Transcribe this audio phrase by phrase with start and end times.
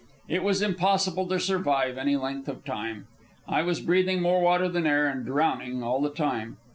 [0.27, 3.05] It was impossible to survive any length of time.
[3.47, 6.57] I was breathing more water than air, and drowning all the time.